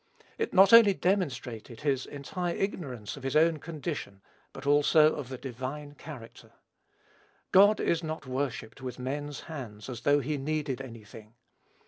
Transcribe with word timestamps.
It 0.39 0.51
not 0.51 0.73
only 0.73 0.95
demonstrated 0.95 1.81
his 1.81 2.07
entire 2.07 2.55
ignorance 2.55 3.17
of 3.17 3.21
his 3.21 3.35
own 3.35 3.59
condition, 3.59 4.21
but 4.51 4.65
also 4.65 5.13
of 5.15 5.29
the 5.29 5.37
divine 5.37 5.93
character. 5.93 6.53
"God 7.51 7.79
is 7.79 8.01
not 8.03 8.25
worshipped 8.25 8.81
with 8.81 8.97
men's 8.97 9.41
hands 9.41 9.89
as 9.89 10.01
though 10.01 10.19
he 10.19 10.37
needed 10.37 10.81
any 10.81 11.03
thing." 11.03 11.35